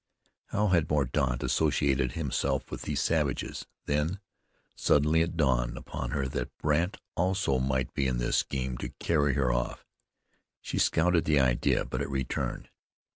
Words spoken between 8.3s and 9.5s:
scheme to carry